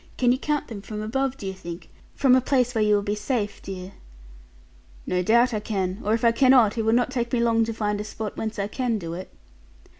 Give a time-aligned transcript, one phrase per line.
[0.17, 1.91] Can you count them, from above, do you think?
[2.15, 3.91] From a place where you will be safe, dear'
[5.05, 7.71] 'No doubt, I can; or if I cannot, it will not take me long to
[7.71, 9.29] find a spot, whence I can do it.'